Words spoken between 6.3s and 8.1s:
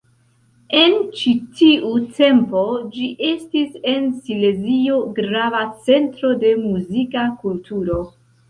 de muzika kulturo.